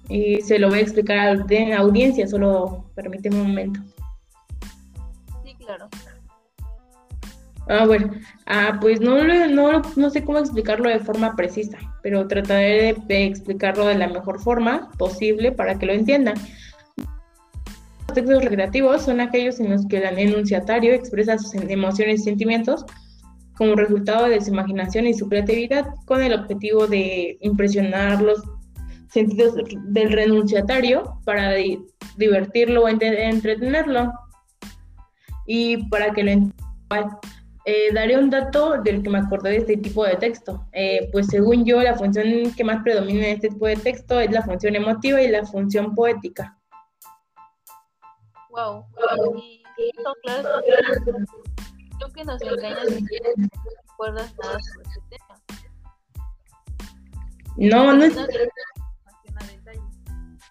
y 0.09 0.41
se 0.41 0.57
lo 0.57 0.69
voy 0.69 0.79
a 0.79 0.81
explicar 0.81 1.19
a 1.19 1.35
la 1.35 1.77
audiencia, 1.77 2.27
solo 2.27 2.85
permíteme 2.95 3.39
un 3.39 3.49
momento. 3.49 3.79
Sí, 5.43 5.53
claro. 5.59 5.89
Ah, 7.69 7.85
bueno, 7.85 8.11
ah, 8.45 8.77
pues 8.79 9.01
no, 9.01 9.21
no, 9.49 9.81
no 9.95 10.09
sé 10.09 10.23
cómo 10.23 10.39
explicarlo 10.39 10.89
de 10.89 10.99
forma 10.99 11.35
precisa, 11.35 11.77
pero 12.01 12.27
trataré 12.27 12.95
de, 13.07 13.25
explicarlo 13.25 13.85
de 13.87 13.95
la 13.95 14.07
mejor 14.07 14.39
forma 14.39 14.89
posible 14.97 15.51
para 15.51 15.77
que 15.77 15.85
lo 15.85 15.93
entiendan. 15.93 16.35
Los 18.07 18.15
textos 18.15 18.43
recreativos 18.43 19.01
son 19.01 19.19
aquellos 19.19 19.59
en 19.59 19.71
los 19.71 19.85
que 19.87 19.97
el 19.97 20.17
enunciatario 20.17 20.93
expresa 20.93 21.37
sus 21.37 21.53
emociones 21.55 22.21
y 22.21 22.23
sentimientos 22.23 22.85
como 23.57 23.75
resultado 23.75 24.29
de 24.29 24.39
su 24.39 24.51
imaginación 24.51 25.07
y 25.07 25.13
su 25.13 25.27
creatividad 25.27 25.87
con 26.05 26.21
el 26.21 26.33
objetivo 26.33 26.87
de 26.87 27.37
impresionar 27.41 28.21
los 28.21 28.41
sentidos 29.09 29.55
del 29.89 30.11
renunciatario 30.13 31.19
para 31.25 31.53
di- 31.53 31.79
divertirlo 32.17 32.83
o 32.83 32.87
entretenerlo. 32.87 34.13
Y 35.45 35.89
para 35.89 36.13
que 36.13 36.23
lo 36.23 36.31
entiendan, 36.31 37.17
eh, 37.69 37.91
daré 37.93 38.17
un 38.17 38.29
dato 38.29 38.81
del 38.81 39.03
que 39.03 39.09
me 39.09 39.17
acordé 39.17 39.49
de 39.49 39.57
este 39.57 39.75
tipo 39.75 40.05
de 40.05 40.15
texto. 40.15 40.65
Eh, 40.71 41.09
pues 41.11 41.27
según 41.27 41.65
yo, 41.65 41.83
la 41.83 41.95
función 41.95 42.53
que 42.55 42.63
más 42.63 42.81
predomina 42.81 43.27
en 43.27 43.35
este 43.35 43.49
tipo 43.49 43.67
de 43.67 43.75
texto 43.75 44.21
es 44.21 44.31
la 44.31 44.41
función 44.41 44.77
emotiva 44.77 45.21
y 45.21 45.27
la 45.27 45.45
función 45.45 45.93
poética. 45.93 46.57
Wow. 48.51 48.85
Y 49.77 49.91
son 50.01 50.13
claras. 50.23 50.63
Creo 51.97 52.09
que 52.15 52.23
nos 52.23 52.41
engañas 52.41 52.87
si 52.87 53.01
no 53.01 53.49
recuerdas 53.89 54.33
nada 54.41 54.59
sobre 54.59 54.87
este 54.87 55.01
tema. 55.09 55.41
No, 57.57 57.91
no 57.91 58.05
es, 58.05 58.15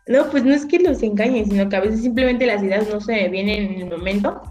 No 0.06 0.30
pues 0.30 0.44
no 0.44 0.52
es 0.52 0.66
que 0.66 0.80
los 0.80 1.02
engañe, 1.02 1.46
sino 1.46 1.66
que 1.66 1.76
a 1.76 1.80
veces 1.80 2.02
simplemente 2.02 2.44
las 2.44 2.62
ideas 2.62 2.87
no 2.90 3.00
se 3.00 3.26
vienen 3.28 3.73
en 3.73 3.80
el 3.90 3.99
momento. 3.99 4.42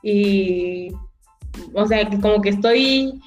Y, 0.00 0.92
o 1.74 1.86
sea, 1.86 2.08
que 2.08 2.20
como 2.20 2.40
que 2.40 2.50
estoy 2.50 3.20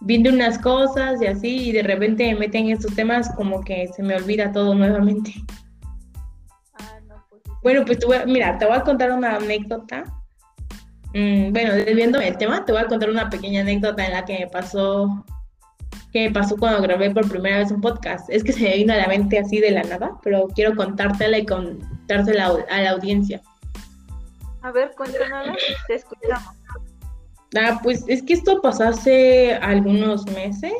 viendo 0.00 0.30
unas 0.30 0.58
cosas 0.58 1.20
y 1.20 1.26
así, 1.26 1.68
y 1.68 1.72
de 1.72 1.82
repente 1.82 2.32
me 2.32 2.40
meten 2.40 2.66
en 2.66 2.72
estos 2.72 2.94
temas, 2.94 3.30
como 3.36 3.60
que 3.62 3.88
se 3.88 4.02
me 4.02 4.16
olvida 4.16 4.50
todo 4.52 4.74
nuevamente. 4.74 5.34
Ah, 6.78 6.98
no, 7.06 7.24
pues. 7.28 7.42
Bueno, 7.62 7.84
pues 7.84 7.98
voy 8.06 8.18
mira, 8.26 8.56
te 8.58 8.66
voy 8.66 8.76
a 8.76 8.82
contar 8.82 9.10
una 9.12 9.36
anécdota. 9.36 10.04
Mm, 11.12 11.52
bueno, 11.52 11.74
desviándome 11.74 12.24
del 12.26 12.38
tema, 12.38 12.64
te 12.64 12.72
voy 12.72 12.80
a 12.80 12.86
contar 12.86 13.10
una 13.10 13.28
pequeña 13.28 13.60
anécdota 13.62 14.06
en 14.06 14.12
la 14.12 14.24
que 14.24 14.38
me 14.38 14.46
pasó, 14.46 15.24
que 16.12 16.28
me 16.28 16.30
pasó 16.32 16.56
cuando 16.56 16.80
grabé 16.80 17.10
por 17.10 17.28
primera 17.28 17.58
vez 17.58 17.70
un 17.70 17.80
podcast. 17.80 18.30
Es 18.30 18.42
que 18.44 18.52
se 18.52 18.62
me 18.62 18.76
vino 18.76 18.92
a 18.92 18.96
la 18.96 19.08
mente 19.08 19.38
así 19.38 19.58
de 19.60 19.72
la 19.72 19.82
nada, 19.82 20.12
pero 20.22 20.46
quiero 20.54 20.74
contártela 20.76 21.36
y 21.38 21.44
contársela 21.46 22.46
a 22.46 22.52
la- 22.52 22.64
a 22.70 22.80
la 22.82 22.90
audiencia. 22.90 23.42
A 24.62 24.70
ver, 24.70 24.92
cuéntanos, 24.96 25.56
te 25.88 25.94
escuchamos. 25.94 26.54
Ah, 27.56 27.80
pues 27.82 28.04
es 28.06 28.22
que 28.22 28.34
esto 28.34 28.60
pasó 28.62 28.84
hace 28.84 29.54
algunos 29.54 30.24
meses 30.26 30.72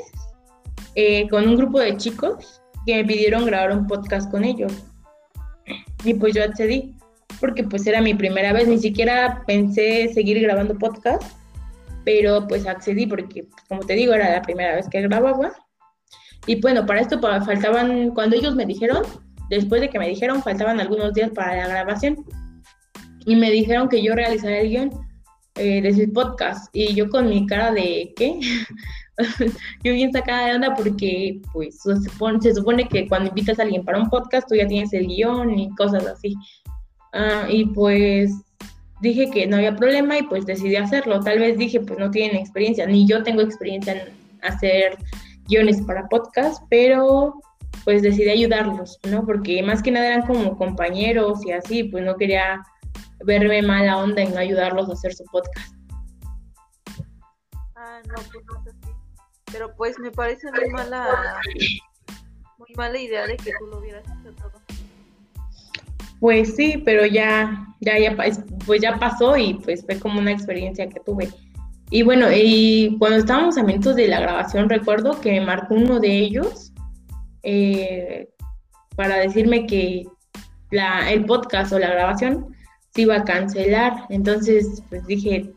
eh, 0.95 1.29
con 1.29 1.49
un 1.49 1.57
grupo 1.57 1.81
de 1.81 1.97
chicos 1.97 2.63
que 2.87 2.97
me 2.97 3.05
pidieron 3.05 3.45
grabar 3.45 3.73
un 3.73 3.87
podcast 3.87 4.31
con 4.31 4.45
ellos. 4.45 4.73
Y 6.05 6.15
pues 6.15 6.35
yo 6.35 6.45
accedí, 6.45 6.95
porque 7.41 7.65
pues 7.65 7.87
era 7.87 8.01
mi 8.01 8.15
primera 8.15 8.53
vez, 8.53 8.69
ni 8.69 8.79
siquiera 8.79 9.43
pensé 9.47 10.13
seguir 10.15 10.41
grabando 10.41 10.79
podcast, 10.79 11.23
pero 12.05 12.47
pues 12.47 12.67
accedí 12.67 13.07
porque, 13.07 13.45
pues, 13.45 13.65
como 13.69 13.81
te 13.83 13.95
digo, 13.95 14.15
era 14.15 14.31
la 14.31 14.43
primera 14.43 14.77
vez 14.77 14.89
que 14.89 15.03
grababa. 15.03 15.53
Y 16.47 16.61
bueno, 16.61 16.87
para 16.87 17.01
esto 17.01 17.21
faltaban, 17.21 18.11
cuando 18.11 18.37
ellos 18.37 18.55
me 18.55 18.65
dijeron, 18.65 19.03
después 19.51 19.81
de 19.81 19.91
que 19.91 19.99
me 19.99 20.09
dijeron, 20.09 20.43
faltaban 20.43 20.81
algunos 20.81 21.13
días 21.15 21.31
para 21.31 21.57
la 21.57 21.69
grabación. 21.69 22.25
Y 23.27 23.37
me 23.37 23.51
dijeron 23.51 23.89
que 23.89 24.03
yo 24.03 24.15
realizara 24.15 24.61
el 24.61 24.71
guion 24.71 25.10
eh, 25.61 25.83
de 25.83 25.93
su 25.93 26.11
podcast. 26.13 26.71
Y 26.73 26.95
yo 26.95 27.11
con 27.11 27.29
mi 27.29 27.47
cara 27.47 27.71
de, 27.71 28.15
¿qué? 28.17 28.41
yo 29.85 29.93
bien 29.93 30.11
sacada 30.11 30.47
de 30.47 30.55
onda 30.55 30.75
porque 30.75 31.39
pues 31.53 31.83
se 31.83 31.97
supone, 31.97 32.41
se 32.41 32.55
supone 32.55 32.89
que 32.89 33.07
cuando 33.07 33.29
invitas 33.29 33.59
a 33.59 33.63
alguien 33.63 33.85
para 33.85 34.01
un 34.01 34.09
podcast 34.09 34.49
tú 34.49 34.55
ya 34.55 34.67
tienes 34.67 34.91
el 34.95 35.07
guion 35.07 35.59
y 35.59 35.69
cosas 35.75 36.07
así. 36.07 36.35
Ah, 37.13 37.47
y 37.51 37.67
pues 37.67 38.33
dije 39.03 39.31
que 39.31 39.47
no 39.47 39.57
había 39.57 39.77
problema 39.77 40.19
y 40.19 40.23
pues 40.23 40.47
decidí 40.47 40.77
hacerlo. 40.77 41.21
Tal 41.21 41.39
vez 41.39 41.59
dije 41.59 41.81
pues 41.81 41.99
no 41.99 42.11
tienen 42.11 42.37
experiencia, 42.37 42.87
ni 42.87 43.07
yo 43.07 43.23
tengo 43.23 43.43
experiencia 43.43 43.93
en 43.93 44.15
hacer 44.41 44.97
guiones 45.47 45.83
para 45.83 46.09
podcast, 46.09 46.63
pero 46.71 47.35
pues 47.85 48.01
decidí 48.01 48.31
ayudarlos, 48.31 48.99
¿no? 49.11 49.27
Porque 49.27 49.63
más 49.63 49.83
que 49.83 49.91
nada 49.91 50.07
eran 50.07 50.27
como 50.27 50.57
compañeros 50.57 51.45
y 51.45 51.53
así, 51.53 51.85
pues 51.85 52.03
no 52.03 52.17
quería 52.17 52.63
verme 53.25 53.63
mala 53.63 53.99
onda 53.99 54.23
en 54.23 54.37
ayudarlos 54.37 54.89
a 54.89 54.93
hacer 54.93 55.15
su 55.15 55.25
podcast. 55.25 55.75
Ah, 57.77 58.01
no, 58.07 58.15
pues 58.15 58.45
no 58.47 58.61
es 58.61 58.69
así. 58.69 58.95
Pero 59.53 59.75
pues 59.77 59.99
me 59.99 60.11
parece 60.11 60.51
muy 60.53 60.71
mala, 60.71 61.41
muy 62.59 62.75
mala 62.77 62.99
idea 62.99 63.27
de 63.27 63.37
que 63.37 63.53
tú 63.59 63.67
lo 63.67 63.79
hubieras 63.79 64.05
hecho 64.05 64.35
todo. 64.37 64.53
Pues 66.21 66.55
sí, 66.55 66.83
pero 66.85 67.07
ya, 67.07 67.67
ya, 67.81 67.99
ya, 67.99 68.17
pues 68.67 68.81
ya 68.83 68.99
pasó 68.99 69.37
y 69.37 69.55
pues 69.55 69.85
fue 69.85 69.99
como 69.99 70.21
una 70.21 70.33
experiencia 70.33 70.89
que 70.89 71.01
tuve. 71.01 71.31
Y 71.91 72.03
bueno, 72.03 72.27
y 72.33 72.97
cuando 72.99 73.19
estábamos 73.19 73.59
a 73.59 73.65
minutos 73.65 73.97
de 73.97 74.07
la 74.07 74.21
grabación, 74.21 74.69
recuerdo 74.69 75.21
que 75.21 75.33
me 75.33 75.41
marcó 75.41 75.75
uno 75.75 75.99
de 75.99 76.19
ellos 76.19 76.73
eh, 77.43 78.29
para 78.95 79.17
decirme 79.17 79.67
que 79.67 80.05
la, 80.71 81.11
el 81.11 81.25
podcast 81.25 81.73
o 81.73 81.79
la 81.79 81.91
grabación 81.91 82.55
se 82.91 83.03
iba 83.03 83.17
a 83.17 83.25
cancelar. 83.25 84.07
Entonces, 84.09 84.83
pues 84.89 85.07
dije, 85.07 85.53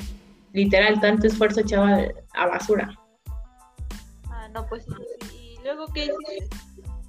literal, 0.53 0.99
tanto 1.01 1.27
esfuerzo 1.27 1.61
echaba 1.61 1.99
a- 2.33 2.47
basura. 2.47 2.97
Ah, 4.29 4.47
no, 4.53 4.65
pues. 4.67 4.85
¿Y 5.33 5.57
luego 5.63 5.87
qué 5.93 6.05
hiciste? 6.05 6.63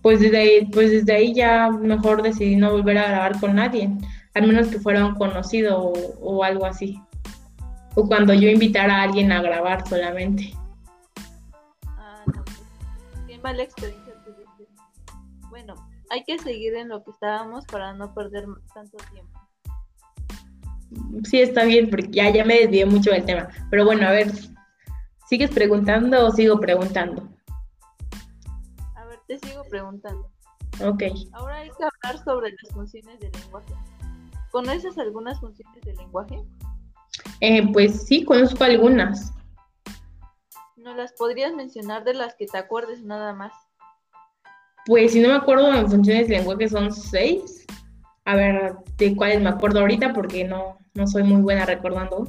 pues 0.04 0.20
desde 0.20 0.36
ahí, 0.36 0.66
pues 0.66 0.90
desde 0.90 1.14
ahí 1.14 1.32
ya 1.32 1.70
mejor 1.70 2.20
decidí 2.20 2.56
no 2.56 2.70
volver 2.70 2.98
a 2.98 3.08
grabar 3.08 3.40
con 3.40 3.54
nadie, 3.54 3.88
al 4.34 4.46
menos 4.46 4.66
que 4.66 4.78
fuera 4.78 5.02
un 5.06 5.14
conocido 5.14 5.78
o, 5.80 6.44
algo 6.44 6.66
así. 6.66 7.00
O 7.94 8.06
cuando 8.06 8.34
yo 8.34 8.50
invitara 8.50 8.98
a 8.98 9.02
alguien 9.04 9.32
a 9.32 9.40
grabar 9.40 9.88
solamente. 9.88 10.52
Ah, 11.86 12.22
no, 12.26 12.44
pues, 12.44 12.60
qué 13.26 13.38
mala 13.38 13.62
experiencia 13.62 14.12
tuviste. 14.26 14.68
Bueno, 15.48 15.74
hay 16.10 16.22
que 16.24 16.38
seguir 16.38 16.74
en 16.74 16.90
lo 16.90 17.02
que 17.02 17.10
estábamos 17.10 17.64
para 17.64 17.94
no 17.94 18.12
perder 18.12 18.44
tanto 18.74 18.98
tiempo. 19.10 19.33
Sí, 21.24 21.40
está 21.40 21.64
bien, 21.64 21.90
porque 21.90 22.08
ya, 22.10 22.30
ya 22.30 22.44
me 22.44 22.60
desvié 22.60 22.86
mucho 22.86 23.10
del 23.10 23.24
tema. 23.24 23.48
Pero 23.70 23.84
bueno, 23.84 24.06
a 24.06 24.10
ver, 24.10 24.30
¿sigues 25.28 25.50
preguntando 25.50 26.26
o 26.26 26.30
sigo 26.30 26.60
preguntando? 26.60 27.34
te 29.26 29.38
sigo 29.38 29.64
preguntando. 29.64 30.30
Ok. 30.84 31.02
Ahora 31.32 31.56
hay 31.56 31.70
que 31.70 31.84
hablar 31.84 32.24
sobre 32.24 32.50
las 32.50 32.72
funciones 32.72 33.20
del 33.20 33.32
lenguaje. 33.32 33.74
¿Conoces 34.50 34.98
algunas 34.98 35.40
funciones 35.40 35.80
del 35.82 35.96
lenguaje? 35.96 36.36
Eh, 37.40 37.72
pues 37.72 38.06
sí, 38.06 38.24
conozco 38.24 38.64
algunas. 38.64 39.32
¿No 40.76 40.94
las 40.94 41.12
podrías 41.12 41.54
mencionar 41.54 42.04
de 42.04 42.14
las 42.14 42.34
que 42.34 42.46
te 42.46 42.58
acuerdes 42.58 43.02
nada 43.02 43.32
más? 43.32 43.52
Pues 44.86 45.12
si 45.12 45.20
no 45.20 45.28
me 45.28 45.36
acuerdo, 45.36 45.72
en 45.72 45.90
funciones 45.90 46.28
del 46.28 46.38
lenguaje 46.38 46.68
son 46.68 46.92
seis. 46.92 47.64
A 48.26 48.36
ver, 48.36 48.74
de 48.96 49.16
cuáles 49.16 49.40
me 49.40 49.50
acuerdo 49.50 49.80
ahorita 49.80 50.12
porque 50.12 50.44
no, 50.44 50.78
no 50.94 51.06
soy 51.06 51.22
muy 51.24 51.42
buena 51.42 51.66
recordando. 51.66 52.26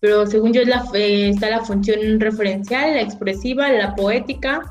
Pero 0.00 0.26
según 0.26 0.52
yo 0.52 0.62
la, 0.64 0.84
eh, 0.94 1.28
está 1.28 1.50
la 1.50 1.64
función 1.64 2.20
referencial, 2.20 2.94
la 2.94 3.02
expresiva, 3.02 3.70
la 3.70 3.94
poética, 3.94 4.62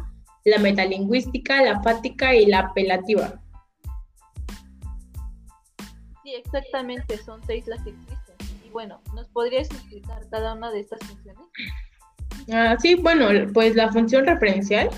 la 0.45 0.57
metalingüística, 0.57 1.61
la 1.61 1.81
fática 1.81 2.35
y 2.35 2.47
la 2.47 2.59
apelativa. 2.59 3.39
Sí, 6.23 6.33
exactamente, 6.33 7.17
son 7.17 7.41
seis 7.45 7.67
las 7.67 7.83
que 7.83 7.91
existen. 7.91 8.35
Y 8.65 8.69
bueno, 8.71 9.01
¿nos 9.13 9.27
podrías 9.29 9.69
explicar 9.69 10.27
cada 10.29 10.55
una 10.55 10.71
de 10.71 10.79
estas 10.79 10.99
funciones? 10.99 11.43
Ah, 12.51 12.75
sí, 12.79 12.95
bueno, 12.95 13.27
pues 13.53 13.75
la 13.75 13.91
función 13.91 14.25
referencial 14.25 14.89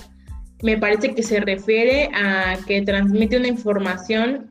me 0.63 0.77
parece 0.77 1.13
que 1.13 1.23
se 1.23 1.39
refiere 1.39 2.09
a 2.13 2.57
que 2.67 2.81
transmite 2.83 3.37
una 3.37 3.47
información 3.47 4.49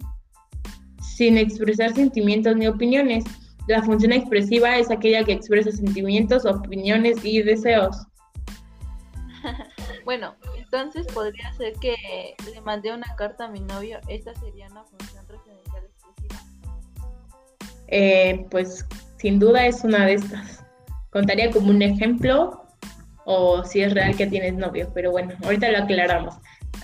sin 1.00 1.38
expresar 1.38 1.94
sentimientos 1.94 2.56
ni 2.56 2.66
opiniones. 2.66 3.24
La 3.70 3.84
función 3.84 4.10
expresiva 4.10 4.78
es 4.78 4.90
aquella 4.90 5.22
que 5.22 5.30
expresa 5.30 5.70
sentimientos, 5.70 6.44
opiniones 6.44 7.24
y 7.24 7.40
deseos. 7.40 8.04
bueno, 10.04 10.34
entonces 10.58 11.06
podría 11.14 11.52
ser 11.52 11.74
que 11.74 11.94
le 12.52 12.60
mandé 12.62 12.92
una 12.92 13.14
carta 13.14 13.44
a 13.44 13.48
mi 13.48 13.60
novio. 13.60 14.00
Esta 14.08 14.34
sería 14.34 14.66
una 14.72 14.82
función 14.82 15.24
referencial 15.28 15.84
expresiva. 15.84 16.42
Eh, 17.86 18.44
pues 18.50 18.84
sin 19.18 19.38
duda 19.38 19.64
es 19.64 19.84
una 19.84 20.04
de 20.04 20.14
estas. 20.14 20.64
Contaría 21.10 21.52
como 21.52 21.70
un 21.70 21.82
ejemplo 21.82 22.66
o 23.24 23.62
si 23.62 23.82
es 23.82 23.94
real 23.94 24.16
que 24.16 24.26
tienes 24.26 24.54
novio, 24.54 24.90
pero 24.92 25.12
bueno, 25.12 25.34
ahorita 25.44 25.70
lo 25.70 25.78
aclaramos. 25.84 26.34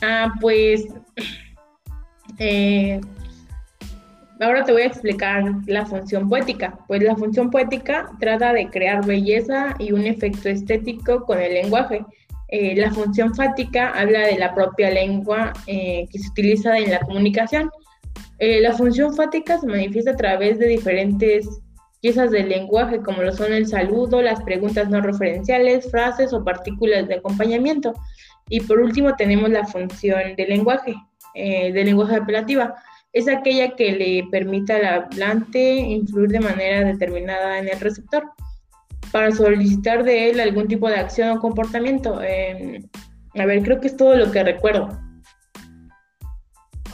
Ah, 0.02 0.32
pues 0.40 0.86
eh, 2.38 3.00
ahora 4.40 4.64
te 4.64 4.72
voy 4.72 4.82
a 4.82 4.86
explicar 4.86 5.44
la 5.66 5.86
función 5.86 6.28
poética. 6.28 6.78
Pues 6.86 7.02
la 7.02 7.16
función 7.16 7.50
poética 7.50 8.10
trata 8.20 8.52
de 8.52 8.68
crear 8.68 9.04
belleza 9.04 9.74
y 9.78 9.92
un 9.92 10.06
efecto 10.06 10.48
estético 10.48 11.24
con 11.24 11.40
el 11.40 11.54
lenguaje. 11.54 12.04
Eh, 12.48 12.76
la 12.76 12.92
función 12.92 13.34
fática 13.34 13.90
habla 13.90 14.20
de 14.20 14.38
la 14.38 14.54
propia 14.54 14.90
lengua 14.90 15.52
eh, 15.66 16.06
que 16.10 16.18
se 16.18 16.28
utiliza 16.28 16.78
en 16.78 16.90
la 16.90 17.00
comunicación. 17.00 17.70
Eh, 18.38 18.60
la 18.60 18.72
función 18.72 19.14
fática 19.14 19.58
se 19.58 19.66
manifiesta 19.66 20.12
a 20.12 20.16
través 20.16 20.58
de 20.58 20.68
diferentes 20.68 21.48
piezas 22.00 22.30
del 22.30 22.50
lenguaje, 22.50 23.00
como 23.00 23.22
lo 23.22 23.32
son 23.32 23.52
el 23.52 23.66
saludo, 23.66 24.22
las 24.22 24.42
preguntas 24.42 24.88
no 24.90 25.00
referenciales, 25.00 25.90
frases 25.90 26.32
o 26.32 26.44
partículas 26.44 27.08
de 27.08 27.16
acompañamiento. 27.16 27.94
Y 28.48 28.60
por 28.60 28.78
último 28.78 29.16
tenemos 29.16 29.50
la 29.50 29.66
función 29.66 30.36
del 30.36 30.48
lenguaje, 30.48 30.94
del 31.34 31.84
lenguaje 31.86 32.16
apelativa. 32.16 32.76
Es 33.16 33.28
aquella 33.28 33.74
que 33.76 33.92
le 33.92 34.28
permite 34.30 34.74
al 34.74 34.84
hablante 34.84 35.58
influir 35.58 36.28
de 36.28 36.40
manera 36.40 36.84
determinada 36.84 37.58
en 37.58 37.66
el 37.66 37.80
receptor 37.80 38.30
para 39.10 39.32
solicitar 39.32 40.04
de 40.04 40.28
él 40.28 40.38
algún 40.38 40.68
tipo 40.68 40.86
de 40.86 40.96
acción 40.96 41.30
o 41.30 41.40
comportamiento. 41.40 42.20
Em, 42.20 42.86
a 43.34 43.46
ver, 43.46 43.62
creo 43.62 43.80
que 43.80 43.86
es 43.86 43.96
todo 43.96 44.14
lo 44.16 44.30
que 44.30 44.44
recuerdo. 44.44 44.90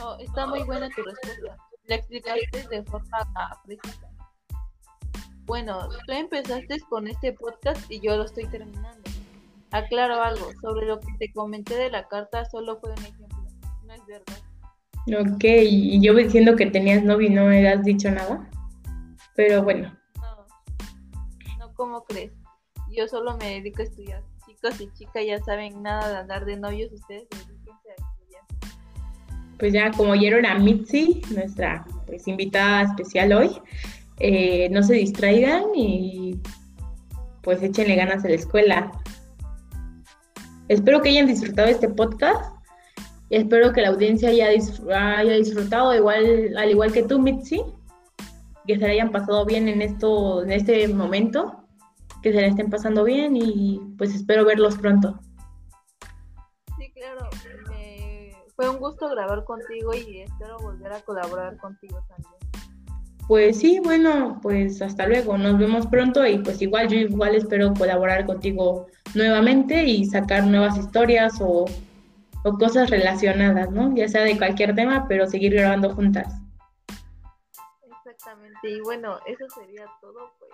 Oh, 0.01 0.15
está 0.17 0.47
muy 0.47 0.63
buena 0.63 0.87
tu 0.91 1.03
respuesta. 1.03 1.57
La 1.87 1.95
explicaste 1.95 2.69
de 2.69 2.83
forma 2.83 3.61
precisa. 3.65 4.09
Bueno, 5.43 5.89
tú 6.07 6.13
empezaste 6.13 6.79
con 6.87 7.09
este 7.09 7.33
podcast 7.33 7.91
y 7.91 7.99
yo 7.99 8.15
lo 8.15 8.23
estoy 8.23 8.45
terminando. 8.45 9.11
Aclaro 9.71 10.21
algo, 10.21 10.51
sobre 10.61 10.85
lo 10.85 11.01
que 11.01 11.07
te 11.19 11.33
comenté 11.33 11.75
de 11.75 11.89
la 11.89 12.07
carta 12.07 12.45
solo 12.45 12.79
fue 12.79 12.91
un 12.91 12.99
ejemplo, 12.99 13.27
no 13.85 13.93
es 13.93 14.05
verdad. 14.05 14.52
Ok, 15.07 15.43
y 15.43 16.01
yo 16.01 16.13
diciendo 16.13 16.55
que 16.55 16.67
tenías 16.67 17.03
novio 17.03 17.27
y 17.27 17.33
no 17.33 17.45
me 17.45 17.67
has 17.67 17.83
dicho 17.83 18.09
nada. 18.09 18.49
Pero 19.35 19.63
bueno. 19.63 19.91
¿cómo 21.75 22.03
crees? 22.05 22.31
Yo 22.91 23.07
solo 23.07 23.35
me 23.37 23.55
dedico 23.55 23.81
a 23.81 23.85
estudiar. 23.85 24.23
Chicos 24.45 24.79
y 24.79 24.89
chicas 24.93 25.23
ya 25.25 25.43
saben 25.43 25.81
nada 25.81 26.09
de 26.09 26.17
andar 26.17 26.45
de 26.45 26.57
novios, 26.57 26.91
ustedes 26.93 27.27
dedíquense 27.29 27.89
a 27.89 27.93
estudiar. 27.93 28.43
Pues 29.59 29.73
ya 29.73 29.91
como 29.91 30.11
oyeron 30.11 30.45
a 30.45 30.57
Mitzi, 30.59 31.21
nuestra 31.33 31.85
pues, 32.05 32.27
invitada 32.27 32.83
especial 32.83 33.33
hoy, 33.33 33.49
eh, 34.19 34.69
no 34.69 34.83
se 34.83 34.93
distraigan 34.93 35.63
y 35.75 36.39
pues 37.41 37.61
échenle 37.61 37.95
ganas 37.95 38.23
a 38.23 38.29
la 38.29 38.35
escuela. 38.35 38.91
Espero 40.69 41.01
que 41.01 41.09
hayan 41.09 41.27
disfrutado 41.27 41.67
este 41.67 41.89
podcast 41.89 42.52
espero 43.35 43.73
que 43.73 43.81
la 43.81 43.89
audiencia 43.89 44.29
haya, 44.29 44.47
haya 44.47 45.33
disfrutado 45.33 45.93
igual, 45.93 46.55
al 46.57 46.69
igual 46.69 46.91
que 46.91 47.03
tú, 47.03 47.19
Mitzi, 47.19 47.61
que 48.65 48.77
se 48.77 48.85
hayan 48.85 49.11
pasado 49.11 49.45
bien 49.45 49.67
en 49.67 49.81
esto, 49.81 50.43
en 50.43 50.51
este 50.51 50.87
momento 50.87 51.63
que 52.21 52.31
se 52.31 52.41
la 52.41 52.47
estén 52.47 52.69
pasando 52.69 53.03
bien 53.03 53.35
y 53.35 53.81
pues 53.97 54.15
espero 54.15 54.45
verlos 54.45 54.77
pronto. 54.77 55.19
Sí, 56.79 56.91
claro. 56.93 57.29
Fue 58.55 58.69
un 58.69 58.77
gusto 58.77 59.09
grabar 59.09 59.43
contigo 59.43 59.93
y 59.93 60.21
espero 60.21 60.57
volver 60.59 60.93
a 60.93 61.01
colaborar 61.01 61.57
contigo 61.57 62.03
también. 62.07 62.33
Pues 63.27 63.59
sí, 63.59 63.79
bueno, 63.83 64.39
pues 64.41 64.81
hasta 64.81 65.07
luego, 65.07 65.37
nos 65.37 65.57
vemos 65.57 65.87
pronto 65.87 66.25
y 66.25 66.37
pues 66.37 66.61
igual 66.61 66.87
yo 66.87 66.97
igual 66.97 67.35
espero 67.35 67.73
colaborar 67.73 68.25
contigo 68.25 68.87
nuevamente 69.15 69.83
y 69.85 70.05
sacar 70.05 70.45
nuevas 70.45 70.77
historias 70.77 71.35
o, 71.41 71.65
o 72.43 72.57
cosas 72.57 72.89
relacionadas, 72.89 73.69
¿no? 73.71 73.95
Ya 73.95 74.07
sea 74.07 74.23
de 74.23 74.37
cualquier 74.37 74.75
tema, 74.75 75.07
pero 75.07 75.27
seguir 75.27 75.53
grabando 75.53 75.93
juntas. 75.93 76.33
Exactamente, 78.05 78.69
y 78.69 78.79
bueno, 78.81 79.17
eso 79.25 79.45
sería 79.49 79.85
todo, 80.01 80.31
pues 80.39 80.51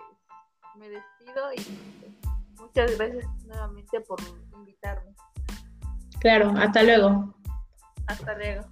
me 0.76 0.88
despido 0.88 1.52
y 1.56 2.60
muchas 2.60 2.96
gracias 2.96 3.26
nuevamente 3.46 4.00
por 4.00 4.20
invitarme. 4.56 5.14
Claro, 6.20 6.52
hasta 6.56 6.82
luego. 6.82 7.34
Hasta 8.06 8.34
luego. 8.36 8.62